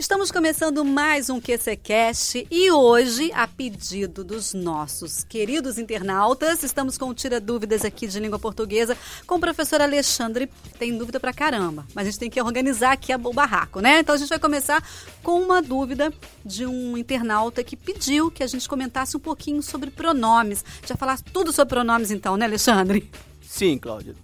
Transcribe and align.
Estamos 0.00 0.32
começando 0.32 0.82
mais 0.82 1.28
um 1.28 1.38
QCCast 1.38 2.46
e 2.50 2.70
hoje, 2.70 3.30
a 3.34 3.46
pedido 3.46 4.24
dos 4.24 4.54
nossos 4.54 5.22
queridos 5.22 5.76
internautas, 5.76 6.62
estamos 6.62 6.96
com 6.96 7.12
Tira 7.12 7.38
Dúvidas 7.38 7.84
aqui 7.84 8.06
de 8.06 8.18
língua 8.18 8.38
portuguesa 8.38 8.96
com 9.26 9.34
o 9.34 9.38
professor 9.38 9.82
Alexandre. 9.82 10.48
Tem 10.78 10.96
dúvida 10.96 11.20
pra 11.20 11.34
caramba, 11.34 11.86
mas 11.94 12.06
a 12.06 12.10
gente 12.10 12.18
tem 12.18 12.30
que 12.30 12.40
organizar 12.40 12.92
aqui 12.92 13.14
o 13.14 13.32
barraco, 13.34 13.80
né? 13.80 14.00
Então 14.00 14.14
a 14.14 14.18
gente 14.18 14.30
vai 14.30 14.38
começar 14.38 14.82
com 15.22 15.38
uma 15.38 15.60
dúvida 15.60 16.10
de 16.42 16.64
um 16.64 16.96
internauta 16.96 17.62
que 17.62 17.76
pediu 17.76 18.30
que 18.30 18.42
a 18.42 18.46
gente 18.46 18.66
comentasse 18.66 19.14
um 19.18 19.20
pouquinho 19.20 19.62
sobre 19.62 19.90
pronomes. 19.90 20.64
Já 20.86 20.96
falar 20.96 21.20
tudo 21.20 21.52
sobre 21.52 21.74
pronomes 21.74 22.10
então, 22.10 22.38
né, 22.38 22.46
Alexandre? 22.46 23.06
Sim, 23.42 23.76
Cláudia. 23.76 24.14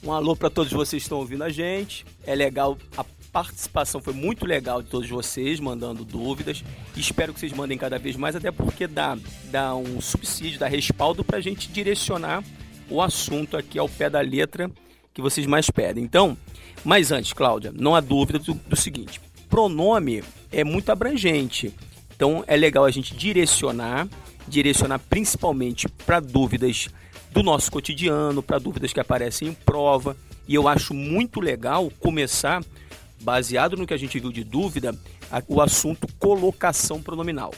Um 0.00 0.12
alô 0.12 0.36
para 0.36 0.48
todos 0.48 0.72
vocês 0.72 1.02
que 1.02 1.06
estão 1.06 1.18
ouvindo 1.18 1.42
a 1.42 1.50
gente. 1.50 2.06
É 2.24 2.36
legal 2.36 2.78
a 2.96 3.02
participação 3.32 4.00
foi 4.00 4.12
muito 4.12 4.46
legal 4.46 4.82
de 4.82 4.88
todos 4.88 5.08
vocês, 5.08 5.60
mandando 5.60 6.04
dúvidas. 6.04 6.64
Espero 6.96 7.32
que 7.32 7.40
vocês 7.40 7.52
mandem 7.52 7.78
cada 7.78 7.98
vez 7.98 8.16
mais, 8.16 8.34
até 8.34 8.50
porque 8.50 8.86
dá, 8.86 9.16
dá 9.44 9.74
um 9.74 10.00
subsídio, 10.00 10.58
dá 10.58 10.66
respaldo 10.66 11.22
para 11.22 11.38
a 11.38 11.40
gente 11.40 11.68
direcionar 11.68 12.42
o 12.90 13.02
assunto 13.02 13.56
aqui 13.56 13.78
ao 13.78 13.88
pé 13.88 14.08
da 14.08 14.20
letra 14.20 14.70
que 15.12 15.20
vocês 15.20 15.46
mais 15.46 15.70
pedem. 15.70 16.04
Então, 16.04 16.36
mas 16.84 17.12
antes, 17.12 17.32
Cláudia, 17.32 17.72
não 17.74 17.94
há 17.94 18.00
dúvida 18.00 18.38
do, 18.38 18.54
do 18.54 18.76
seguinte: 18.76 19.20
pronome 19.48 20.22
é 20.50 20.64
muito 20.64 20.90
abrangente. 20.90 21.74
Então, 22.14 22.42
é 22.46 22.56
legal 22.56 22.84
a 22.84 22.90
gente 22.90 23.14
direcionar, 23.14 24.08
direcionar 24.46 24.98
principalmente 24.98 25.88
para 25.88 26.18
dúvidas 26.18 26.88
do 27.30 27.42
nosso 27.42 27.70
cotidiano, 27.70 28.42
para 28.42 28.58
dúvidas 28.58 28.92
que 28.92 29.00
aparecem 29.00 29.48
em 29.48 29.54
prova. 29.54 30.16
E 30.46 30.54
eu 30.54 30.66
acho 30.66 30.94
muito 30.94 31.40
legal 31.40 31.90
começar 32.00 32.62
baseado 33.20 33.76
no 33.76 33.86
que 33.86 33.94
a 33.94 33.98
gente 33.98 34.18
viu 34.18 34.32
de 34.32 34.44
dúvida, 34.44 34.94
o 35.46 35.60
assunto 35.60 36.06
colocação 36.18 37.02
pronominal, 37.02 37.52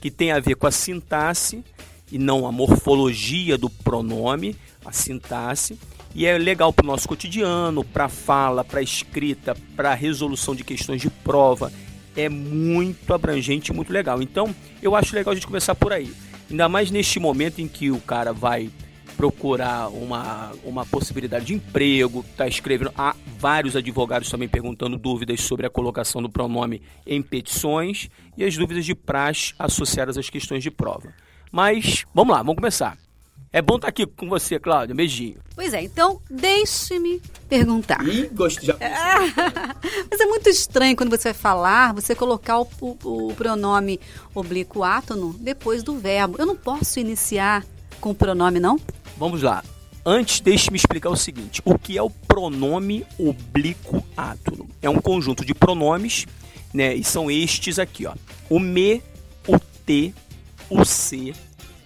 que 0.00 0.10
tem 0.10 0.32
a 0.32 0.40
ver 0.40 0.56
com 0.56 0.66
a 0.66 0.70
sintaxe 0.70 1.64
e 2.10 2.18
não 2.18 2.46
a 2.46 2.52
morfologia 2.52 3.56
do 3.56 3.70
pronome, 3.70 4.56
a 4.84 4.92
sintaxe, 4.92 5.78
e 6.14 6.26
é 6.26 6.38
legal 6.38 6.72
para 6.72 6.84
o 6.84 6.86
nosso 6.86 7.08
cotidiano, 7.08 7.82
para 7.82 8.08
fala, 8.08 8.64
para 8.64 8.80
escrita, 8.80 9.56
para 9.74 9.94
resolução 9.94 10.54
de 10.54 10.62
questões 10.62 11.00
de 11.00 11.10
prova. 11.10 11.72
É 12.16 12.28
muito 12.28 13.12
abrangente 13.12 13.72
e 13.72 13.74
muito 13.74 13.92
legal. 13.92 14.22
Então, 14.22 14.54
eu 14.80 14.94
acho 14.94 15.14
legal 15.14 15.32
a 15.32 15.34
gente 15.34 15.46
começar 15.46 15.74
por 15.74 15.92
aí. 15.92 16.12
Ainda 16.48 16.68
mais 16.68 16.90
neste 16.90 17.18
momento 17.18 17.60
em 17.60 17.66
que 17.66 17.90
o 17.90 17.98
cara 17.98 18.32
vai 18.32 18.70
procurar 19.16 19.88
uma, 19.88 20.52
uma 20.64 20.86
possibilidade 20.86 21.46
de 21.46 21.54
emprego, 21.54 22.24
está 22.30 22.46
escrevendo. 22.46 22.92
Há 22.96 23.14
vários 23.38 23.76
advogados 23.76 24.28
também 24.30 24.48
perguntando 24.48 24.96
dúvidas 24.96 25.40
sobre 25.40 25.66
a 25.66 25.70
colocação 25.70 26.22
do 26.22 26.28
pronome 26.28 26.82
em 27.06 27.22
petições 27.22 28.08
e 28.36 28.44
as 28.44 28.56
dúvidas 28.56 28.84
de 28.84 28.94
praxe 28.94 29.54
associadas 29.58 30.18
às 30.18 30.28
questões 30.28 30.62
de 30.62 30.70
prova. 30.70 31.12
Mas 31.50 32.04
vamos 32.14 32.34
lá, 32.34 32.42
vamos 32.42 32.56
começar. 32.56 32.98
É 33.54 33.62
bom 33.62 33.76
estar 33.76 33.86
tá 33.86 33.90
aqui 33.90 34.04
com 34.04 34.28
você, 34.28 34.58
Cláudia. 34.58 34.96
Beijinho. 34.96 35.36
Pois 35.54 35.72
é, 35.72 35.80
então 35.80 36.20
deixe-me 36.28 37.22
perguntar. 37.48 38.04
Ih, 38.04 38.28
gosto 38.32 38.66
já. 38.66 38.76
Mas 40.10 40.20
é 40.20 40.26
muito 40.26 40.48
estranho 40.48 40.96
quando 40.96 41.10
você 41.10 41.28
vai 41.28 41.34
falar, 41.34 41.94
você 41.94 42.16
colocar 42.16 42.58
o, 42.58 42.68
o, 42.80 43.28
o 43.28 43.34
pronome 43.36 44.00
oblíquo 44.34 44.82
átono 44.82 45.36
depois 45.38 45.84
do 45.84 45.96
verbo. 45.96 46.34
Eu 46.36 46.46
não 46.46 46.56
posso 46.56 46.98
iniciar 46.98 47.64
com 48.00 48.10
o 48.10 48.14
pronome, 48.14 48.58
não? 48.58 48.76
Vamos 49.16 49.42
lá. 49.42 49.62
Antes, 50.04 50.40
deixe-me 50.40 50.76
explicar 50.76 51.10
o 51.10 51.16
seguinte: 51.16 51.62
o 51.64 51.78
que 51.78 51.96
é 51.96 52.02
o 52.02 52.10
pronome 52.10 53.06
oblíquo 53.18 54.04
átono? 54.16 54.68
É 54.82 54.90
um 54.90 55.00
conjunto 55.00 55.44
de 55.44 55.54
pronomes, 55.54 56.26
né? 56.72 56.94
E 56.94 57.02
são 57.02 57.30
estes 57.30 57.78
aqui, 57.78 58.06
ó: 58.06 58.14
o 58.50 58.58
me, 58.58 59.02
o 59.46 59.58
te, 59.86 60.14
o 60.68 60.84
se, 60.84 61.34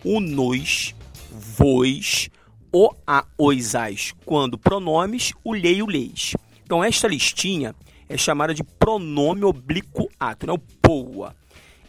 o 0.03 0.21
nos, 0.21 0.95
vos, 1.31 2.29
o 2.73 2.91
a, 3.07 3.25
os 3.37 3.75
as, 3.75 4.15
quando 4.25 4.59
pronomes, 4.59 5.33
o 5.45 5.55
lhe 5.55 5.75
e 5.75 5.83
o 5.83 5.87
leis. 5.87 6.35
Então, 6.65 6.83
esta 6.83 7.07
listinha 7.07 7.75
é 8.09 8.17
chamada 8.17 8.53
de 8.53 8.65
pronome 8.65 9.45
oblíquo 9.45 10.09
átono, 10.19 10.53
é 10.53 10.55
o 10.55 10.59
POA. 10.59 11.37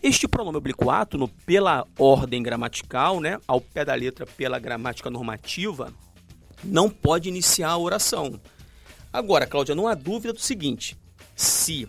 Este 0.02 0.30
pronome 0.30 0.58
oblíquo 0.58 0.90
átono, 0.90 1.28
pela 1.46 1.86
ordem 1.98 2.42
gramatical, 2.42 3.20
né, 3.20 3.38
ao 3.46 3.60
pé 3.60 3.84
da 3.84 3.94
letra 3.94 4.26
pela 4.26 4.58
gramática 4.58 5.10
normativa, 5.10 5.94
não 6.64 6.90
pode 6.90 7.28
iniciar 7.28 7.72
a 7.72 7.78
oração. 7.78 8.40
Agora, 9.12 9.46
Cláudia, 9.46 9.76
não 9.76 9.88
há 9.88 9.94
dúvida 9.96 10.32
do 10.34 10.40
seguinte: 10.40 10.98
se 11.36 11.88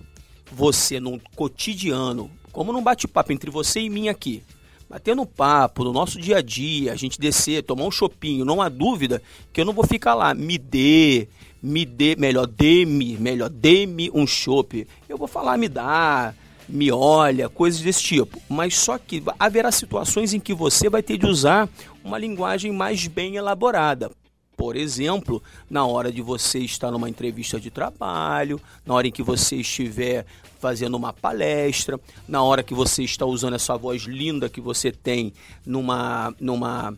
você, 0.50 0.98
no 0.98 1.21
cotidiano, 1.37 2.31
como 2.50 2.72
num 2.72 2.82
bate-papo 2.82 3.32
entre 3.32 3.48
você 3.48 3.81
e 3.81 3.88
mim 3.88 4.09
aqui, 4.09 4.42
batendo 4.88 5.25
papo 5.25 5.84
no 5.84 5.92
nosso 5.92 6.21
dia 6.21 6.38
a 6.38 6.42
dia, 6.42 6.92
a 6.92 6.97
gente 6.97 7.21
descer, 7.21 7.62
tomar 7.62 7.84
um 7.84 7.92
chopinho, 7.92 8.44
não 8.44 8.60
há 8.60 8.69
dúvida 8.69 9.22
que 9.53 9.60
eu 9.60 9.65
não 9.65 9.72
vou 9.72 9.87
ficar 9.87 10.15
lá, 10.15 10.34
me 10.34 10.59
dê, 10.59 11.28
me 11.62 11.84
dê, 11.84 12.16
melhor, 12.16 12.48
dê-me, 12.48 13.16
melhor, 13.19 13.48
dê-me 13.48 14.10
um 14.12 14.27
chopp. 14.27 14.84
Eu 15.09 15.16
vou 15.16 15.28
falar, 15.28 15.56
me 15.56 15.69
dá, 15.69 16.34
me 16.71 16.91
olha, 16.91 17.49
coisas 17.49 17.81
desse 17.81 18.03
tipo. 18.03 18.41
Mas 18.49 18.77
só 18.77 18.99
que 18.99 19.23
haverá 19.39 19.71
situações 19.73 20.33
em 20.33 20.41
que 20.41 20.55
você 20.55 20.89
vai 20.89 21.03
ter 21.03 21.19
de 21.19 21.27
usar 21.27 21.69
uma 22.05 22.19
linguagem 22.19 22.73
mais 22.73 23.07
bem 23.07 23.37
elaborada. 23.37 24.11
Por 24.57 24.77
exemplo, 24.77 25.43
na 25.71 25.87
hora 25.87 26.13
de 26.13 26.21
você 26.21 26.59
estar 26.59 26.91
numa 26.91 27.09
entrevista 27.09 27.59
de 27.59 27.71
trabalho, 27.71 28.61
na 28.85 28.93
hora 28.93 29.09
em 29.09 29.11
que 29.11 29.23
você 29.23 29.57
estiver 29.57 30.27
fazendo 30.61 30.99
uma 30.99 31.15
palestra, 31.15 31.99
na 32.29 32.43
hora 32.43 32.63
que 32.63 32.75
você 32.75 33.03
está 33.03 33.25
usando 33.25 33.55
essa 33.55 33.77
voz 33.79 34.03
linda 34.03 34.51
que 34.51 34.61
você 34.61 34.93
tem 34.93 35.33
numa 35.65 36.35
numa 36.39 36.95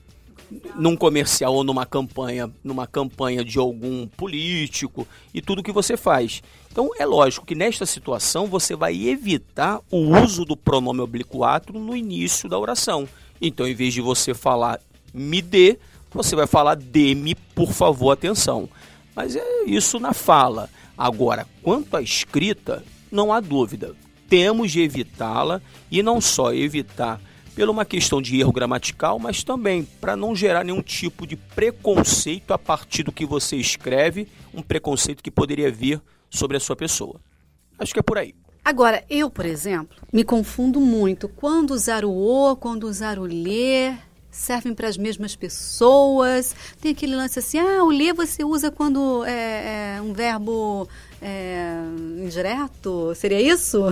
num 0.74 0.96
comercial 0.96 1.54
ou 1.54 1.64
numa 1.64 1.86
campanha, 1.86 2.50
numa 2.62 2.86
campanha 2.86 3.44
de 3.44 3.58
algum 3.58 4.06
político 4.06 5.06
e 5.32 5.40
tudo 5.40 5.62
que 5.62 5.72
você 5.72 5.96
faz. 5.96 6.42
Então 6.70 6.90
é 6.98 7.04
lógico 7.04 7.46
que 7.46 7.54
nesta 7.54 7.86
situação 7.86 8.46
você 8.46 8.74
vai 8.74 8.94
evitar 9.06 9.80
o 9.90 10.16
uso 10.22 10.44
do 10.44 10.56
pronome 10.56 11.00
oblíquo 11.00 11.44
átono 11.44 11.80
no 11.80 11.96
início 11.96 12.48
da 12.48 12.58
oração. 12.58 13.08
Então, 13.40 13.66
em 13.66 13.74
vez 13.74 13.92
de 13.92 14.00
você 14.00 14.32
falar 14.32 14.80
me 15.12 15.42
dê, 15.42 15.78
você 16.12 16.36
vai 16.36 16.46
falar 16.46 16.76
dê-me, 16.76 17.34
por 17.34 17.72
favor, 17.72 18.12
atenção. 18.12 18.68
Mas 19.14 19.36
é 19.36 19.64
isso 19.66 19.98
na 19.98 20.12
fala. 20.14 20.70
Agora, 20.96 21.46
quanto 21.62 21.96
à 21.96 22.02
escrita, 22.02 22.84
não 23.10 23.32
há 23.32 23.40
dúvida. 23.40 23.94
Temos 24.28 24.72
de 24.72 24.80
evitá-la 24.80 25.60
e 25.90 26.02
não 26.02 26.20
só 26.20 26.54
evitar 26.54 27.20
pela 27.54 27.70
uma 27.70 27.84
questão 27.84 28.20
de 28.20 28.40
erro 28.40 28.52
gramatical, 28.52 29.18
mas 29.18 29.44
também 29.44 29.86
para 30.00 30.16
não 30.16 30.34
gerar 30.34 30.64
nenhum 30.64 30.82
tipo 30.82 31.26
de 31.26 31.36
preconceito 31.36 32.52
a 32.52 32.58
partir 32.58 33.02
do 33.02 33.12
que 33.12 33.26
você 33.26 33.56
escreve, 33.56 34.28
um 34.54 34.62
preconceito 34.62 35.22
que 35.22 35.30
poderia 35.30 35.70
vir 35.70 36.00
sobre 36.30 36.56
a 36.56 36.60
sua 36.60 36.76
pessoa. 36.76 37.20
Acho 37.78 37.92
que 37.92 38.00
é 38.00 38.02
por 38.02 38.18
aí. 38.18 38.34
Agora, 38.64 39.04
eu, 39.10 39.28
por 39.28 39.44
exemplo, 39.44 39.96
me 40.12 40.22
confundo 40.22 40.80
muito 40.80 41.28
quando 41.28 41.72
usar 41.72 42.04
o 42.04 42.12
o, 42.12 42.56
quando 42.56 42.84
usar 42.84 43.18
o 43.18 43.24
ler, 43.24 43.98
servem 44.30 44.72
para 44.72 44.88
as 44.88 44.96
mesmas 44.96 45.34
pessoas. 45.34 46.54
Tem 46.80 46.92
aquele 46.92 47.16
lance 47.16 47.38
assim, 47.38 47.58
ah, 47.58 47.82
o 47.82 47.90
ler 47.90 48.14
você 48.14 48.44
usa 48.44 48.70
quando 48.70 49.24
é, 49.24 49.96
é 49.96 50.02
um 50.02 50.12
verbo 50.12 50.88
é, 51.20 51.74
indireto, 52.18 53.12
seria 53.16 53.40
isso? 53.40 53.82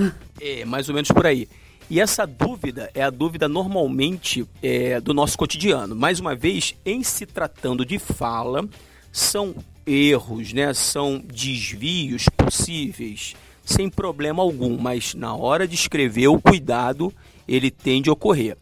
É, 0.40 0.64
mais 0.64 0.88
ou 0.88 0.94
menos 0.94 1.10
por 1.10 1.26
aí. 1.26 1.48
E 1.90 1.98
essa 1.98 2.24
dúvida 2.24 2.88
é 2.94 3.02
a 3.02 3.10
dúvida 3.10 3.48
normalmente 3.48 4.46
é, 4.62 5.00
do 5.00 5.12
nosso 5.12 5.36
cotidiano. 5.36 5.96
Mais 5.96 6.20
uma 6.20 6.36
vez, 6.36 6.72
em 6.86 7.02
se 7.02 7.26
tratando 7.26 7.84
de 7.84 7.98
fala, 7.98 8.64
são 9.10 9.56
erros, 9.84 10.52
né? 10.52 10.72
são 10.72 11.18
desvios 11.18 12.28
possíveis, 12.28 13.34
sem 13.64 13.90
problema 13.90 14.40
algum, 14.40 14.78
mas 14.78 15.14
na 15.14 15.34
hora 15.34 15.66
de 15.66 15.74
escrever, 15.74 16.28
o 16.28 16.40
cuidado 16.40 17.12
ele 17.48 17.72
tende 17.72 18.08
a 18.08 18.12
ocorrer. 18.12 18.56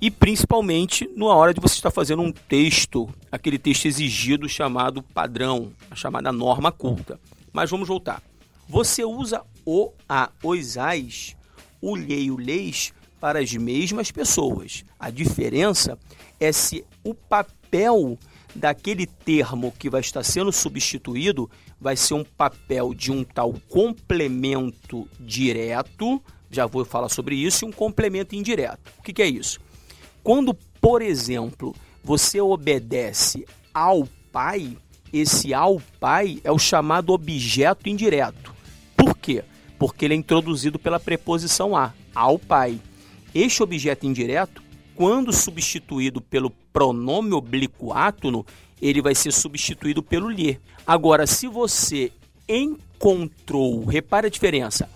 E 0.00 0.10
principalmente 0.10 1.06
na 1.14 1.26
hora 1.26 1.52
de 1.52 1.60
você 1.60 1.74
estar 1.74 1.90
fazendo 1.90 2.22
um 2.22 2.32
texto, 2.32 3.06
aquele 3.30 3.58
texto 3.58 3.84
exigido 3.84 4.48
chamado 4.48 5.02
padrão, 5.02 5.70
a 5.90 5.94
chamada 5.94 6.32
norma 6.32 6.72
culta. 6.72 7.20
Mas 7.52 7.70
vamos 7.70 7.86
voltar. 7.86 8.22
Você 8.66 9.04
usa 9.04 9.42
o, 9.66 9.92
a, 10.08 10.30
os, 10.42 10.78
as 10.78 11.36
o 11.82 11.96
lhe 11.96 12.22
e 12.22 12.30
o 12.30 12.36
leis 12.36 12.94
para 13.20 13.40
as 13.40 13.52
mesmas 13.52 14.10
pessoas. 14.10 14.84
A 14.98 15.10
diferença 15.10 15.98
é 16.40 16.50
se 16.50 16.84
o 17.04 17.14
papel 17.14 18.18
daquele 18.54 19.06
termo 19.06 19.72
que 19.78 19.90
vai 19.90 20.00
estar 20.00 20.22
sendo 20.22 20.52
substituído 20.52 21.50
vai 21.80 21.96
ser 21.96 22.14
um 22.14 22.24
papel 22.24 22.94
de 22.94 23.10
um 23.10 23.24
tal 23.24 23.54
complemento 23.68 25.08
direto, 25.18 26.22
já 26.50 26.66
vou 26.66 26.84
falar 26.84 27.08
sobre 27.08 27.34
isso, 27.34 27.64
e 27.64 27.68
um 27.68 27.72
complemento 27.72 28.34
indireto. 28.34 28.92
O 28.98 29.02
que, 29.02 29.12
que 29.12 29.22
é 29.22 29.26
isso? 29.26 29.60
Quando, 30.22 30.54
por 30.80 31.02
exemplo, 31.02 31.74
você 32.04 32.40
obedece 32.40 33.44
ao 33.72 34.06
pai, 34.30 34.76
esse 35.12 35.52
ao 35.52 35.80
pai 35.98 36.40
é 36.44 36.52
o 36.52 36.58
chamado 36.58 37.12
objeto 37.12 37.88
indireto. 37.88 38.54
Por 38.96 39.16
quê? 39.16 39.44
Porque 39.82 40.04
ele 40.04 40.14
é 40.14 40.16
introduzido 40.16 40.78
pela 40.78 41.00
preposição 41.00 41.76
a, 41.76 41.92
ao 42.14 42.38
pai. 42.38 42.80
Este 43.34 43.64
objeto 43.64 44.06
indireto, 44.06 44.62
quando 44.94 45.32
substituído 45.32 46.20
pelo 46.20 46.50
pronome 46.72 47.32
oblíquo 47.32 47.92
átono, 47.92 48.46
ele 48.80 49.02
vai 49.02 49.12
ser 49.12 49.32
substituído 49.32 50.00
pelo 50.00 50.30
lhe. 50.30 50.60
Agora, 50.86 51.26
se 51.26 51.48
você 51.48 52.12
encontrou, 52.48 53.84
repare 53.84 54.28
a 54.28 54.30
diferença, 54.30 54.88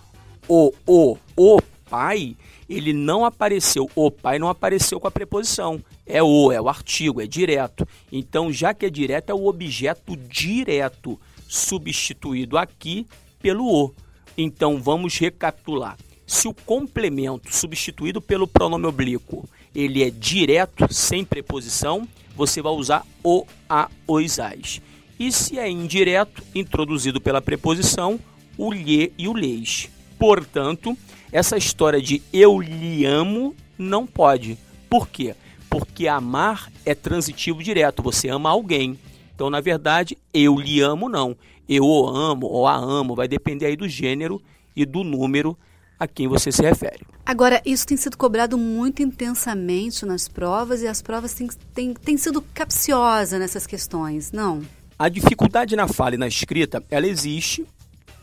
o, 0.46 0.72
o, 0.86 1.16
o 1.36 1.60
pai, 1.90 2.36
ele 2.68 2.92
não 2.92 3.24
apareceu, 3.24 3.90
o 3.92 4.08
pai 4.08 4.38
não 4.38 4.48
apareceu 4.48 5.00
com 5.00 5.08
a 5.08 5.10
preposição. 5.10 5.82
É 6.06 6.22
o, 6.22 6.52
é 6.52 6.60
o 6.60 6.68
artigo, 6.68 7.20
é 7.20 7.26
direto. 7.26 7.84
Então, 8.12 8.52
já 8.52 8.72
que 8.72 8.86
é 8.86 8.90
direto, 8.90 9.30
é 9.30 9.34
o 9.34 9.48
objeto 9.48 10.16
direto, 10.16 11.18
substituído 11.48 12.56
aqui 12.56 13.04
pelo 13.42 13.66
o. 13.66 14.05
Então, 14.36 14.80
vamos 14.80 15.18
recapitular. 15.18 15.96
Se 16.26 16.48
o 16.48 16.54
complemento 16.54 17.54
substituído 17.54 18.20
pelo 18.20 18.46
pronome 18.46 18.86
oblíquo, 18.86 19.48
ele 19.74 20.02
é 20.02 20.10
direto, 20.10 20.92
sem 20.92 21.24
preposição, 21.24 22.06
você 22.34 22.60
vai 22.60 22.72
usar 22.72 23.06
o, 23.22 23.46
a, 23.68 23.88
os, 24.06 24.38
as. 24.38 24.80
E 25.18 25.32
se 25.32 25.58
é 25.58 25.68
indireto, 25.70 26.42
introduzido 26.54 27.20
pela 27.20 27.40
preposição, 27.40 28.18
o 28.58 28.72
lhe 28.72 29.12
e 29.16 29.28
o 29.28 29.32
leis. 29.32 29.88
Portanto, 30.18 30.96
essa 31.30 31.56
história 31.56 32.00
de 32.00 32.22
eu 32.32 32.60
lhe 32.60 33.04
amo 33.04 33.54
não 33.78 34.06
pode. 34.06 34.58
Por 34.88 35.08
quê? 35.08 35.34
Porque 35.68 36.08
amar 36.08 36.70
é 36.84 36.94
transitivo 36.94 37.62
direto, 37.62 38.02
você 38.02 38.28
ama 38.28 38.50
alguém. 38.50 38.98
Então, 39.36 39.50
na 39.50 39.60
verdade, 39.60 40.16
eu 40.32 40.58
lhe 40.58 40.80
amo 40.80 41.10
não. 41.10 41.36
Eu 41.68 41.84
o 41.84 42.08
amo 42.08 42.46
ou 42.46 42.66
a 42.66 42.74
amo, 42.74 43.14
vai 43.14 43.28
depender 43.28 43.66
aí 43.66 43.76
do 43.76 43.86
gênero 43.86 44.40
e 44.74 44.86
do 44.86 45.04
número 45.04 45.56
a 46.00 46.08
quem 46.08 46.26
você 46.26 46.50
se 46.50 46.62
refere. 46.62 47.06
Agora, 47.24 47.60
isso 47.64 47.86
tem 47.86 47.98
sido 47.98 48.16
cobrado 48.16 48.56
muito 48.56 49.02
intensamente 49.02 50.06
nas 50.06 50.26
provas 50.26 50.80
e 50.80 50.86
as 50.86 51.02
provas 51.02 51.34
têm, 51.34 51.48
têm, 51.74 51.92
têm 51.92 52.16
sido 52.16 52.40
capciosas 52.40 53.38
nessas 53.38 53.66
questões, 53.66 54.32
não? 54.32 54.62
A 54.98 55.10
dificuldade 55.10 55.76
na 55.76 55.86
fala 55.86 56.14
e 56.14 56.18
na 56.18 56.26
escrita, 56.26 56.82
ela 56.90 57.06
existe, 57.06 57.66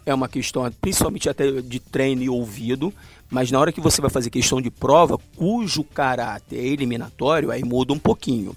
é 0.07 0.13
uma 0.13 0.27
questão 0.27 0.69
principalmente 0.81 1.29
até 1.29 1.61
de 1.61 1.79
treino 1.79 2.23
e 2.23 2.29
ouvido, 2.29 2.91
mas 3.29 3.51
na 3.51 3.59
hora 3.59 3.71
que 3.71 3.81
você 3.81 4.01
vai 4.01 4.09
fazer 4.09 4.31
questão 4.31 4.59
de 4.59 4.71
prova, 4.71 5.19
cujo 5.35 5.83
caráter 5.83 6.57
é 6.57 6.65
eliminatório, 6.65 7.51
aí 7.51 7.63
muda 7.63 7.93
um 7.93 7.99
pouquinho. 7.99 8.55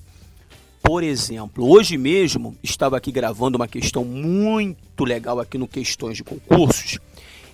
Por 0.86 1.02
exemplo, 1.02 1.68
hoje 1.68 1.98
mesmo 1.98 2.56
estava 2.62 2.96
aqui 2.96 3.10
gravando 3.10 3.56
uma 3.56 3.66
questão 3.66 4.04
muito 4.04 5.04
legal 5.04 5.40
aqui 5.40 5.58
no 5.58 5.66
Questões 5.66 6.16
de 6.16 6.22
Concursos, 6.22 7.00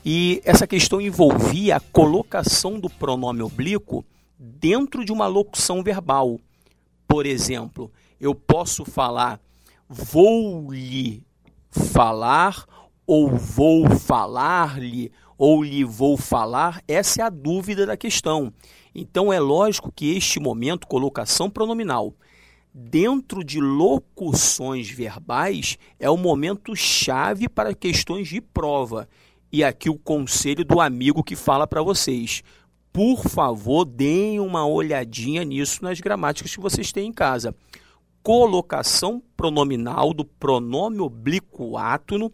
e 0.04 0.42
essa 0.44 0.66
questão 0.66 1.00
envolvia 1.00 1.76
a 1.76 1.80
colocação 1.80 2.78
do 2.78 2.90
pronome 2.90 3.40
oblíquo 3.40 4.04
dentro 4.38 5.02
de 5.02 5.10
uma 5.10 5.26
locução 5.26 5.82
verbal. 5.82 6.38
Por 7.08 7.24
exemplo, 7.24 7.90
eu 8.20 8.34
posso 8.34 8.84
falar 8.84 9.40
vou-lhe 9.88 11.24
falar 11.70 12.66
ou 13.06 13.30
vou 13.30 13.88
falar-lhe, 13.88 15.10
ou 15.38 15.62
lhe 15.62 15.84
vou 15.84 16.18
falar, 16.18 16.82
essa 16.86 17.22
é 17.22 17.24
a 17.24 17.30
dúvida 17.30 17.86
da 17.86 17.96
questão. 17.96 18.52
Então 18.94 19.32
é 19.32 19.40
lógico 19.40 19.90
que 19.90 20.14
este 20.14 20.38
momento, 20.38 20.86
colocação 20.86 21.48
pronominal, 21.48 22.12
dentro 22.72 23.44
de 23.44 23.60
locuções 23.60 24.88
verbais, 24.90 25.76
é 25.98 26.08
o 26.08 26.16
momento 26.16 26.74
chave 26.74 27.48
para 27.48 27.74
questões 27.74 28.28
de 28.28 28.40
prova. 28.40 29.08
E 29.52 29.62
aqui 29.62 29.90
o 29.90 29.98
conselho 29.98 30.64
do 30.64 30.80
amigo 30.80 31.22
que 31.22 31.36
fala 31.36 31.66
para 31.66 31.82
vocês. 31.82 32.42
Por 32.92 33.22
favor, 33.28 33.84
deem 33.84 34.40
uma 34.40 34.66
olhadinha 34.66 35.44
nisso 35.44 35.82
nas 35.82 36.00
gramáticas 36.00 36.54
que 36.54 36.60
vocês 36.60 36.92
têm 36.92 37.08
em 37.08 37.12
casa. 37.12 37.54
Colocação 38.22 39.22
pronominal 39.36 40.14
do 40.14 40.24
pronome 40.24 41.00
oblíquo 41.00 41.76
átono 41.76 42.32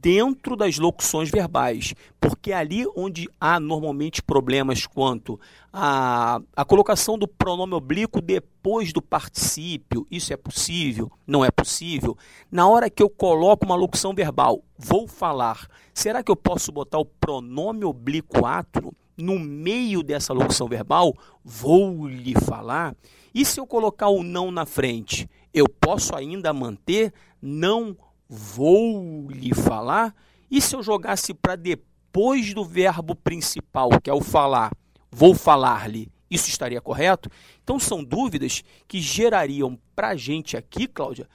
dentro 0.00 0.56
das 0.56 0.78
locuções 0.78 1.30
verbais, 1.30 1.94
porque 2.20 2.52
é 2.52 2.54
ali 2.54 2.86
onde 2.96 3.28
há 3.40 3.58
normalmente 3.58 4.22
problemas 4.22 4.86
quanto 4.86 5.38
a 5.72 6.64
colocação 6.66 7.18
do 7.18 7.26
pronome 7.26 7.74
oblíquo 7.74 8.20
depois 8.20 8.92
do 8.92 9.02
particípio, 9.02 10.06
isso 10.10 10.32
é 10.32 10.36
possível? 10.36 11.10
Não 11.26 11.44
é 11.44 11.50
possível? 11.50 12.16
Na 12.50 12.68
hora 12.68 12.88
que 12.88 13.02
eu 13.02 13.10
coloco 13.10 13.64
uma 13.64 13.74
locução 13.74 14.14
verbal, 14.14 14.62
vou 14.76 15.06
falar, 15.06 15.68
será 15.92 16.22
que 16.22 16.30
eu 16.30 16.36
posso 16.36 16.72
botar 16.72 16.98
o 16.98 17.04
pronome 17.04 17.84
oblíquo 17.84 18.46
átono 18.46 18.92
no 19.16 19.38
meio 19.38 20.02
dessa 20.02 20.32
locução 20.32 20.68
verbal? 20.68 21.14
Vou 21.44 22.06
lhe 22.06 22.34
falar? 22.34 22.94
E 23.34 23.44
se 23.44 23.60
eu 23.60 23.66
colocar 23.66 24.08
o 24.08 24.22
não 24.22 24.50
na 24.50 24.64
frente, 24.64 25.28
eu 25.52 25.68
posso 25.68 26.14
ainda 26.14 26.52
manter 26.52 27.12
não 27.40 27.96
vou 28.28 29.30
lhe 29.30 29.54
falar? 29.54 30.14
E 30.50 30.60
se 30.60 30.74
eu 30.76 30.82
jogasse 30.82 31.32
para 31.32 31.56
depois 31.56 32.52
do 32.52 32.64
verbo 32.64 33.14
principal, 33.14 33.90
que 34.02 34.10
é 34.10 34.14
o 34.14 34.20
falar, 34.20 34.72
vou 35.10 35.34
falar-lhe? 35.34 36.10
Isso 36.30 36.48
estaria 36.48 36.80
correto? 36.80 37.30
Então 37.62 37.78
são 37.78 38.04
dúvidas 38.04 38.62
que 38.86 39.00
gerariam 39.00 39.78
para 39.96 40.08
a 40.08 40.16
gente 40.16 40.56
aqui, 40.56 40.86
Cláudia, 40.86 41.28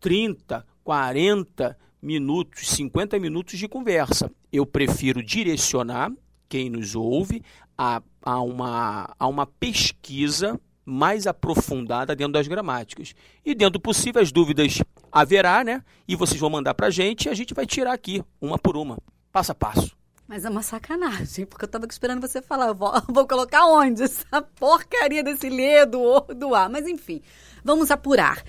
30, 0.00 0.66
40 0.82 1.78
minutos, 2.00 2.68
50 2.70 3.18
minutos 3.18 3.58
de 3.58 3.68
conversa. 3.68 4.30
Eu 4.50 4.66
prefiro 4.66 5.22
direcionar 5.22 6.10
quem 6.48 6.68
nos 6.68 6.94
ouve 6.94 7.42
a, 7.76 8.02
a, 8.22 8.40
uma, 8.40 9.14
a 9.18 9.26
uma 9.26 9.46
pesquisa 9.46 10.60
mais 10.84 11.26
aprofundada 11.26 12.16
dentro 12.16 12.32
das 12.32 12.48
gramáticas. 12.48 13.14
E 13.44 13.54
dentro 13.54 13.74
do 13.74 13.80
possível, 13.80 14.20
as 14.20 14.32
dúvidas 14.32 14.82
haverá, 15.12 15.62
né? 15.62 15.84
E 16.08 16.16
vocês 16.16 16.40
vão 16.40 16.50
mandar 16.50 16.74
para 16.74 16.86
a 16.86 16.90
gente 16.90 17.26
e 17.26 17.28
a 17.28 17.34
gente 17.34 17.52
vai 17.52 17.66
tirar 17.66 17.92
aqui, 17.92 18.24
uma 18.40 18.58
por 18.58 18.76
uma, 18.76 18.98
passo 19.30 19.52
a 19.52 19.54
passo. 19.54 19.94
Mas 20.26 20.46
é 20.46 20.48
uma 20.48 20.62
sacanagem, 20.62 21.44
porque 21.44 21.64
eu 21.64 21.66
estava 21.66 21.84
esperando 21.84 22.26
você 22.26 22.40
falar, 22.40 22.68
eu 22.68 22.74
vou, 22.74 22.90
vou, 23.12 23.26
colocar 23.26 23.66
onde 23.66 24.02
essa 24.02 24.40
porcaria 24.58 25.22
desse 25.22 25.50
lê 25.50 25.84
do 25.84 26.00
O, 26.00 26.20
do 26.32 26.54
A. 26.54 26.70
Mas 26.70 26.86
enfim, 26.86 27.20
vamos 27.62 27.90
apurar. 27.90 28.42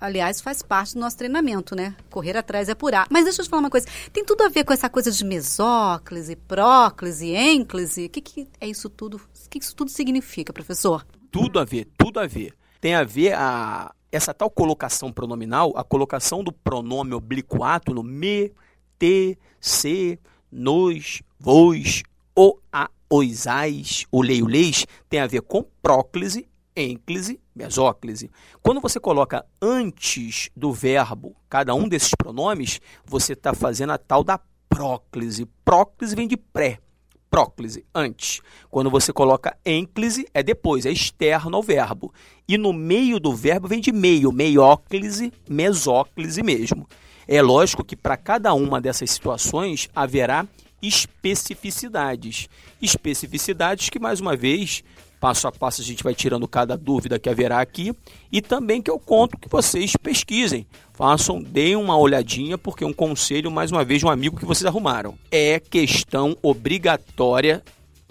Aliás, 0.00 0.40
faz 0.40 0.62
parte 0.62 0.94
do 0.94 1.00
nosso 1.00 1.16
treinamento, 1.16 1.74
né? 1.74 1.96
Correr 2.10 2.36
atrás 2.36 2.68
e 2.68 2.70
apurar. 2.70 3.08
Mas 3.10 3.24
deixa 3.24 3.40
eu 3.40 3.44
te 3.44 3.50
falar 3.50 3.60
uma 3.60 3.70
coisa. 3.70 3.88
Tem 4.12 4.24
tudo 4.24 4.44
a 4.44 4.48
ver 4.48 4.62
com 4.62 4.72
essa 4.72 4.88
coisa 4.88 5.10
de 5.10 5.24
mesóclise, 5.24 6.36
próclise, 6.36 7.30
ênclise. 7.30 8.06
O 8.06 8.08
que, 8.10 8.20
que 8.20 8.48
é 8.60 8.68
isso 8.68 8.88
tudo? 8.88 9.16
O 9.16 9.48
que 9.48 9.58
isso 9.58 9.74
tudo 9.74 9.90
significa, 9.90 10.52
professor? 10.52 11.04
Tudo 11.32 11.58
a 11.58 11.64
ver, 11.64 11.88
tudo 11.98 12.20
a 12.20 12.26
ver. 12.28 12.54
Tem 12.80 12.94
a 12.94 13.02
ver 13.02 13.32
a, 13.32 13.92
essa 14.10 14.32
tal 14.32 14.50
colocação 14.50 15.12
pronominal, 15.12 15.72
a 15.76 15.84
colocação 15.84 16.42
do 16.42 16.52
pronome 16.52 17.14
oblíquo 17.14 17.64
átono, 17.64 18.02
me, 18.02 18.52
te, 18.98 19.38
se, 19.60 20.18
nos, 20.50 21.22
vos, 21.38 22.02
o, 22.34 22.58
a, 22.72 22.90
os, 23.10 23.46
as, 23.46 24.06
o 24.10 24.22
lei, 24.22 24.42
o 24.42 24.46
leis, 24.46 24.86
tem 25.08 25.20
a 25.20 25.26
ver 25.26 25.42
com 25.42 25.64
próclise, 25.82 26.48
ênclise, 26.74 27.40
mesóclise. 27.54 28.30
Quando 28.62 28.80
você 28.80 29.00
coloca 29.00 29.44
antes 29.60 30.50
do 30.54 30.72
verbo 30.72 31.34
cada 31.48 31.74
um 31.74 31.88
desses 31.88 32.12
pronomes, 32.16 32.80
você 33.04 33.32
está 33.32 33.54
fazendo 33.54 33.92
a 33.92 33.98
tal 33.98 34.22
da 34.22 34.38
próclise. 34.68 35.46
Próclise 35.64 36.14
vem 36.14 36.28
de 36.28 36.36
pré 36.36 36.80
próclise, 37.30 37.84
antes. 37.94 38.40
Quando 38.70 38.90
você 38.90 39.12
coloca 39.12 39.56
ênclise, 39.64 40.26
é 40.32 40.42
depois, 40.42 40.86
é 40.86 40.90
externo 40.90 41.56
ao 41.56 41.62
verbo. 41.62 42.12
E 42.48 42.56
no 42.56 42.72
meio 42.72 43.18
do 43.18 43.34
verbo 43.34 43.68
vem 43.68 43.80
de 43.80 43.92
meio, 43.92 44.32
meióclise, 44.32 45.32
mesóclise 45.48 46.42
mesmo. 46.42 46.88
É 47.28 47.42
lógico 47.42 47.84
que 47.84 47.96
para 47.96 48.16
cada 48.16 48.54
uma 48.54 48.80
dessas 48.80 49.10
situações 49.10 49.88
haverá 49.94 50.46
especificidades. 50.80 52.48
Especificidades 52.80 53.90
que, 53.90 53.98
mais 53.98 54.20
uma 54.20 54.36
vez, 54.36 54.84
passo 55.20 55.48
a 55.48 55.52
passo 55.52 55.80
a 55.80 55.84
gente 55.84 56.02
vai 56.02 56.14
tirando 56.14 56.46
cada 56.46 56.76
dúvida 56.76 57.18
que 57.18 57.28
haverá 57.28 57.60
aqui 57.60 57.94
e 58.30 58.40
também 58.40 58.82
que 58.82 58.90
eu 58.90 58.98
conto 58.98 59.38
que 59.38 59.48
vocês 59.48 59.96
pesquisem, 59.96 60.66
façam, 60.92 61.42
deem 61.42 61.76
uma 61.76 61.96
olhadinha, 61.96 62.56
porque 62.58 62.84
um 62.84 62.92
conselho, 62.92 63.50
mais 63.50 63.70
uma 63.70 63.84
vez, 63.84 64.00
de 64.00 64.06
um 64.06 64.10
amigo 64.10 64.36
que 64.36 64.44
vocês 64.44 64.66
arrumaram. 64.66 65.18
É 65.30 65.60
questão 65.60 66.36
obrigatória 66.42 67.62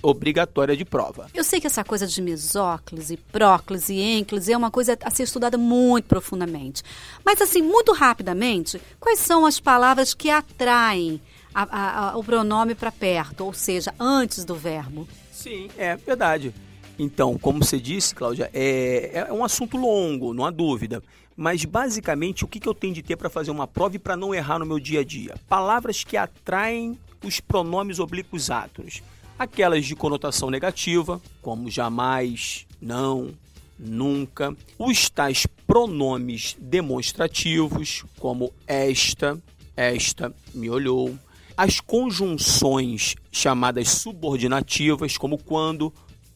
obrigatória 0.02 0.78
de 0.78 0.86
prova. 0.86 1.28
Eu 1.34 1.44
sei 1.44 1.60
que 1.60 1.66
essa 1.66 1.84
coisa 1.84 2.06
de 2.06 2.22
mesóclise, 2.22 3.18
próclise, 3.18 3.96
ênclise 3.96 4.54
é 4.54 4.58
uma 4.58 4.70
coisa 4.70 4.96
a 5.04 5.10
ser 5.10 5.24
estudada 5.24 5.58
muito 5.58 6.06
profundamente. 6.06 6.84
Mas, 7.24 7.42
assim, 7.42 7.64
muito 7.64 7.92
rapidamente, 7.92 8.80
quais 9.00 9.18
são 9.18 9.48
as 9.48 9.60
palavras 9.60 10.14
que 10.14 10.30
atraem 10.30 11.20
a, 11.56 11.64
a, 11.64 12.10
a, 12.12 12.18
o 12.18 12.24
pronome 12.24 12.76
para 12.76 12.92
perto, 12.92 13.46
ou 13.46 13.54
seja, 13.54 13.96
antes 14.00 14.46
do 14.46 14.54
verbo? 14.54 15.08
Sim, 15.32 15.70
é 15.76 15.96
verdade 15.96 16.54
Então, 16.98 17.38
como 17.38 17.64
você 17.64 17.80
disse, 17.80 18.16
Cláudia, 18.16 18.50
é, 18.54 19.26
é 19.28 19.34
um 19.34 19.44
assunto 19.44 19.78
longo, 19.78 20.34
não 20.34 20.46
há 20.46 20.52
dúvida. 20.52 21.04
Mas 21.36 21.66
basicamente, 21.66 22.46
o 22.46 22.48
que, 22.48 22.60
que 22.60 22.68
eu 22.68 22.74
tenho 22.74 22.94
de 22.94 23.04
ter 23.04 23.18
para 23.18 23.30
fazer 23.30 23.52
uma 23.52 23.68
prova 23.68 23.98
e 23.98 24.00
para 24.00 24.16
não 24.16 24.34
errar 24.34 24.60
no 24.60 24.66
meu 24.66 24.80
dia 24.80 25.02
a 25.02 25.04
dia? 25.04 25.36
Palavras 25.50 26.04
que 26.04 26.16
atraem 26.16 26.98
os 27.24 27.40
pronomes 27.40 28.00
oblíquos 28.00 28.50
átonos. 28.50 29.04
Aquelas 29.38 29.86
de 29.86 29.96
conotação 29.96 30.50
negativa, 30.50 31.22
como 31.42 31.70
jamais, 31.70 32.66
não, 32.80 33.32
nunca. 33.78 34.56
Os 34.80 35.10
tais 35.10 35.46
pronomes 35.68 36.56
demonstrativos, 36.58 38.06
como 38.18 38.54
esta, 38.66 39.38
esta, 39.76 40.34
me 40.54 40.70
olhou. 40.70 41.18
As 41.58 41.82
conjunções 41.82 43.16
chamadas 43.30 43.90
subordinativas, 43.90 45.18
como 45.18 45.38
quando, 45.38 45.94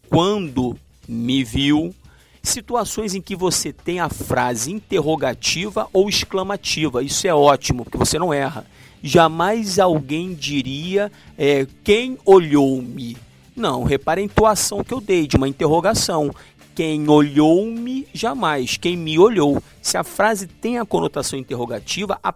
quando 0.10 0.76
me 1.08 1.44
viu, 1.44 1.94
situações 2.42 3.14
em 3.14 3.22
que 3.22 3.36
você 3.36 3.72
tem 3.72 4.00
a 4.00 4.10
frase 4.10 4.72
interrogativa 4.72 5.88
ou 5.94 6.10
exclamativa. 6.10 7.04
Isso 7.04 7.28
é 7.28 7.34
ótimo, 7.34 7.84
porque 7.84 7.98
você 7.98 8.18
não 8.18 8.34
erra. 8.34 8.66
Jamais 9.02 9.80
alguém 9.80 10.34
diria 10.34 11.12
é, 11.38 11.66
quem 11.84 12.18
olhou-me. 12.26 13.16
Não, 13.56 13.84
repare 13.84 14.22
a 14.22 14.24
intuação 14.24 14.84
que 14.84 14.94
eu 14.94 15.00
dei 15.00 15.28
de 15.28 15.38
uma 15.38 15.48
interrogação. 15.48 16.32
Quem 16.76 17.08
olhou-me, 17.10 18.08
jamais. 18.14 18.78
Quem 18.78 18.98
me 18.98 19.20
olhou. 19.20 19.62
Se 19.82 19.98
a 19.98 20.04
frase 20.04 20.48
tem 20.48 20.80
a 20.80 20.86
conotação 20.86 21.38
interrogativa, 21.38 22.20
a 22.24 22.34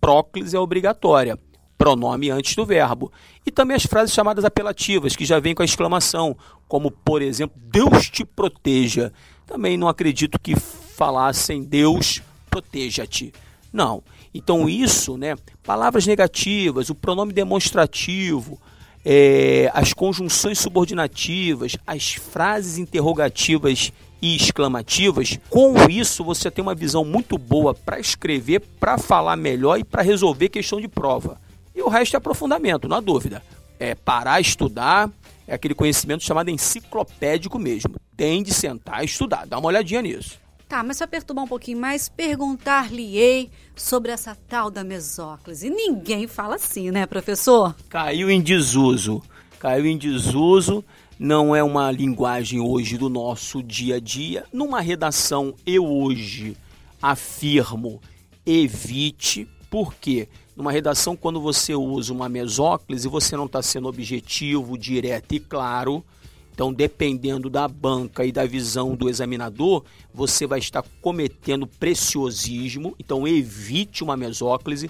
próclise 0.00 0.56
é 0.56 0.60
obrigatória 0.60 1.38
pronome 1.82 2.30
antes 2.30 2.54
do 2.54 2.64
verbo. 2.64 3.10
E 3.44 3.50
também 3.50 3.76
as 3.76 3.84
frases 3.84 4.14
chamadas 4.14 4.44
apelativas, 4.44 5.16
que 5.16 5.24
já 5.24 5.40
vêm 5.40 5.52
com 5.52 5.62
a 5.62 5.64
exclamação, 5.64 6.36
como, 6.68 6.92
por 6.92 7.20
exemplo, 7.20 7.60
Deus 7.60 8.08
te 8.08 8.24
proteja. 8.24 9.12
Também 9.44 9.76
não 9.76 9.88
acredito 9.88 10.38
que 10.38 10.54
falassem 10.54 11.64
Deus 11.64 12.22
proteja-te. 12.48 13.32
Não. 13.72 14.00
Então, 14.32 14.68
isso, 14.68 15.16
né? 15.16 15.34
Palavras 15.64 16.06
negativas, 16.06 16.88
o 16.88 16.94
pronome 16.94 17.32
demonstrativo, 17.32 18.60
é, 19.04 19.68
as 19.74 19.92
conjunções 19.92 20.60
subordinativas, 20.60 21.76
as 21.84 22.12
frases 22.12 22.78
interrogativas 22.78 23.92
e 24.22 24.36
exclamativas, 24.36 25.36
com 25.50 25.74
isso 25.90 26.22
você 26.22 26.48
tem 26.48 26.62
uma 26.62 26.76
visão 26.76 27.04
muito 27.04 27.36
boa 27.36 27.74
para 27.74 27.98
escrever, 27.98 28.60
para 28.78 28.96
falar 28.98 29.34
melhor 29.34 29.80
e 29.80 29.84
para 29.84 30.00
resolver 30.00 30.48
questão 30.48 30.80
de 30.80 30.86
prova. 30.86 31.40
E 31.74 31.82
o 31.82 31.88
resto 31.88 32.14
é 32.14 32.18
aprofundamento, 32.18 32.88
não 32.88 32.96
há 32.96 33.00
dúvida. 33.00 33.42
É 33.78 33.94
parar, 33.94 34.40
estudar, 34.40 35.10
é 35.46 35.54
aquele 35.54 35.74
conhecimento 35.74 36.22
chamado 36.22 36.50
enciclopédico 36.50 37.58
mesmo. 37.58 37.96
Tem 38.16 38.42
de 38.42 38.52
sentar 38.52 39.02
e 39.02 39.06
estudar, 39.06 39.46
dá 39.46 39.58
uma 39.58 39.68
olhadinha 39.68 40.02
nisso. 40.02 40.40
Tá, 40.68 40.82
mas 40.82 40.96
para 40.96 41.06
perturbar 41.06 41.44
um 41.44 41.48
pouquinho 41.48 41.78
mais, 41.78 42.08
perguntar-lhe-ei 42.08 43.50
sobre 43.76 44.10
essa 44.10 44.34
tal 44.48 44.70
da 44.70 44.82
mesóclise. 44.82 45.68
Ninguém 45.68 46.26
fala 46.26 46.54
assim, 46.54 46.90
né, 46.90 47.04
professor? 47.04 47.76
Caiu 47.90 48.30
em 48.30 48.40
desuso. 48.40 49.22
Caiu 49.58 49.84
em 49.84 49.98
desuso. 49.98 50.82
Não 51.18 51.54
é 51.54 51.62
uma 51.62 51.90
linguagem 51.90 52.58
hoje 52.58 52.96
do 52.96 53.10
nosso 53.10 53.62
dia 53.62 53.96
a 53.96 54.00
dia. 54.00 54.46
Numa 54.50 54.80
redação, 54.80 55.54
eu 55.66 55.84
hoje 55.84 56.56
afirmo 57.02 58.00
evite. 58.46 59.46
Por 59.70 59.94
quê? 59.94 60.26
Numa 60.62 60.70
redação, 60.70 61.16
quando 61.16 61.40
você 61.40 61.74
usa 61.74 62.12
uma 62.12 62.28
mesóclise, 62.28 63.08
você 63.08 63.36
não 63.36 63.46
está 63.46 63.60
sendo 63.60 63.88
objetivo, 63.88 64.78
direto 64.78 65.34
e 65.34 65.40
claro. 65.40 66.04
Então, 66.54 66.72
dependendo 66.72 67.50
da 67.50 67.66
banca 67.66 68.24
e 68.24 68.30
da 68.30 68.46
visão 68.46 68.94
do 68.94 69.10
examinador, 69.10 69.82
você 70.14 70.46
vai 70.46 70.60
estar 70.60 70.84
cometendo 71.00 71.66
preciosismo. 71.66 72.94
Então, 72.96 73.26
evite 73.26 74.04
uma 74.04 74.16
mesóclise. 74.16 74.88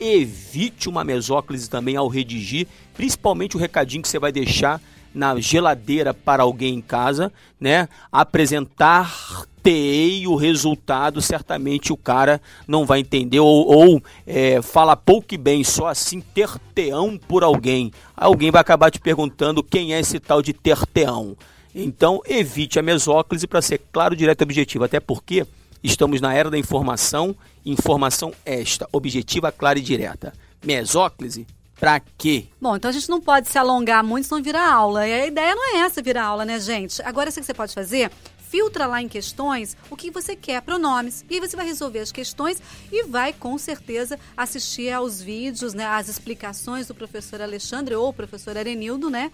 Evite 0.00 0.88
uma 0.88 1.04
mesóclise 1.04 1.70
também 1.70 1.94
ao 1.94 2.08
redigir, 2.08 2.66
principalmente 2.92 3.56
o 3.56 3.60
recadinho 3.60 4.02
que 4.02 4.08
você 4.08 4.18
vai 4.18 4.32
deixar 4.32 4.82
na 5.14 5.38
geladeira 5.40 6.14
para 6.14 6.42
alguém 6.42 6.74
em 6.74 6.80
casa, 6.80 7.32
né? 7.60 7.88
Apresentar 8.10 9.46
TEI 9.62 10.26
o 10.26 10.34
resultado, 10.34 11.22
certamente 11.22 11.92
o 11.92 11.96
cara 11.96 12.40
não 12.66 12.84
vai 12.84 13.00
entender, 13.00 13.38
ou, 13.38 13.66
ou 13.66 14.02
é, 14.26 14.60
fala 14.60 14.96
pouco 14.96 15.34
e 15.34 15.38
bem, 15.38 15.62
só 15.62 15.86
assim, 15.86 16.20
terteão 16.20 17.16
por 17.16 17.44
alguém. 17.44 17.92
Alguém 18.16 18.50
vai 18.50 18.60
acabar 18.60 18.90
te 18.90 18.98
perguntando 18.98 19.62
quem 19.62 19.94
é 19.94 20.00
esse 20.00 20.18
tal 20.18 20.42
de 20.42 20.52
terteão. 20.52 21.36
Então, 21.74 22.20
evite 22.26 22.78
a 22.78 22.82
mesóclise 22.82 23.46
para 23.46 23.62
ser 23.62 23.80
claro, 23.92 24.16
direto 24.16 24.42
e 24.42 24.44
objetivo, 24.44 24.84
até 24.84 24.98
porque 24.98 25.46
estamos 25.82 26.20
na 26.20 26.34
era 26.34 26.50
da 26.50 26.58
informação, 26.58 27.34
informação 27.64 28.32
esta, 28.44 28.88
objetiva, 28.92 29.52
clara 29.52 29.78
e 29.78 29.82
direta. 29.82 30.32
Mesóclise, 30.64 31.46
Pra 31.82 31.98
quê? 31.98 32.46
Bom, 32.60 32.76
então 32.76 32.88
a 32.88 32.92
gente 32.92 33.08
não 33.08 33.20
pode 33.20 33.48
se 33.48 33.58
alongar 33.58 34.04
muito, 34.04 34.28
senão 34.28 34.40
virar 34.40 34.72
aula. 34.72 35.04
E 35.04 35.12
a 35.12 35.26
ideia 35.26 35.52
não 35.52 35.74
é 35.74 35.80
essa 35.80 36.00
virar 36.00 36.26
aula, 36.26 36.44
né, 36.44 36.60
gente? 36.60 37.02
Agora, 37.02 37.28
o 37.28 37.32
que 37.32 37.42
você 37.42 37.52
pode 37.52 37.74
fazer? 37.74 38.08
filtra 38.38 38.86
lá 38.86 39.00
em 39.00 39.08
questões 39.08 39.78
o 39.88 39.96
que 39.96 40.10
você 40.10 40.36
quer, 40.36 40.60
pronomes. 40.60 41.24
E 41.28 41.34
aí 41.34 41.40
você 41.40 41.56
vai 41.56 41.64
resolver 41.64 42.00
as 42.00 42.12
questões 42.12 42.60
e 42.92 43.02
vai 43.04 43.32
com 43.32 43.56
certeza 43.56 44.20
assistir 44.36 44.92
aos 44.92 45.22
vídeos, 45.22 45.72
né, 45.72 45.86
às 45.86 46.06
explicações 46.06 46.86
do 46.86 46.94
professor 46.94 47.40
Alexandre 47.40 47.94
ou 47.94 48.12
professor 48.12 48.58
Arenildo, 48.58 49.08
né, 49.08 49.32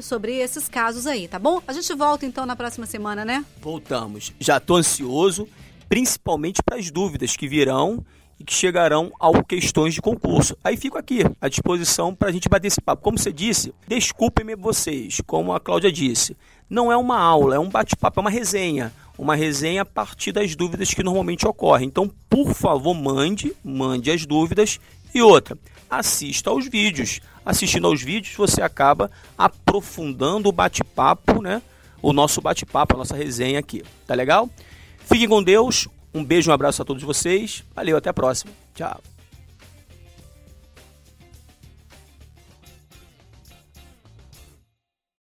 sobre 0.00 0.36
esses 0.36 0.68
casos 0.68 1.04
aí, 1.08 1.26
tá 1.26 1.36
bom? 1.36 1.60
A 1.66 1.72
gente 1.72 1.92
volta 1.94 2.24
então 2.24 2.46
na 2.46 2.54
próxima 2.54 2.86
semana, 2.86 3.24
né? 3.24 3.44
Voltamos. 3.60 4.32
Já 4.38 4.60
tô 4.60 4.76
ansioso, 4.76 5.48
principalmente 5.88 6.62
para 6.62 6.78
as 6.78 6.92
dúvidas 6.92 7.36
que 7.36 7.48
virão 7.48 8.06
e 8.40 8.44
que 8.44 8.54
chegarão 8.54 9.12
ao 9.20 9.44
questões 9.44 9.92
de 9.92 10.00
concurso. 10.00 10.56
Aí 10.64 10.74
fico 10.74 10.96
aqui 10.96 11.20
à 11.38 11.46
disposição 11.46 12.14
para 12.14 12.30
a 12.30 12.32
gente 12.32 12.48
bater 12.48 12.68
esse 12.68 12.80
papo. 12.80 13.02
Como 13.02 13.18
você 13.18 13.30
disse, 13.30 13.74
desculpem-me 13.86 14.56
vocês, 14.56 15.20
como 15.26 15.52
a 15.52 15.60
Cláudia 15.60 15.92
disse, 15.92 16.34
não 16.68 16.90
é 16.90 16.96
uma 16.96 17.18
aula, 17.18 17.56
é 17.56 17.58
um 17.58 17.68
bate-papo, 17.68 18.18
é 18.18 18.22
uma 18.22 18.30
resenha. 18.30 18.92
Uma 19.18 19.34
resenha 19.34 19.82
a 19.82 19.84
partir 19.84 20.32
das 20.32 20.56
dúvidas 20.56 20.94
que 20.94 21.02
normalmente 21.02 21.46
ocorrem. 21.46 21.86
Então, 21.86 22.10
por 22.30 22.54
favor, 22.54 22.94
mande, 22.94 23.54
mande 23.62 24.10
as 24.10 24.24
dúvidas. 24.24 24.80
E 25.14 25.20
outra, 25.20 25.58
assista 25.90 26.48
aos 26.48 26.66
vídeos. 26.66 27.20
Assistindo 27.44 27.86
aos 27.86 28.00
vídeos, 28.02 28.34
você 28.34 28.62
acaba 28.62 29.10
aprofundando 29.36 30.48
o 30.48 30.52
bate-papo, 30.52 31.42
né? 31.42 31.60
O 32.00 32.14
nosso 32.14 32.40
bate-papo, 32.40 32.94
a 32.94 32.98
nossa 32.98 33.14
resenha 33.14 33.58
aqui. 33.58 33.82
Tá 34.06 34.14
legal? 34.14 34.48
Fiquem 35.00 35.28
com 35.28 35.42
Deus. 35.42 35.86
Um 36.12 36.24
beijo, 36.24 36.50
um 36.50 36.54
abraço 36.54 36.82
a 36.82 36.84
todos 36.84 37.02
vocês. 37.02 37.64
Valeu, 37.74 37.96
até 37.96 38.10
a 38.10 38.14
próxima. 38.14 38.52
Tchau. 38.74 39.00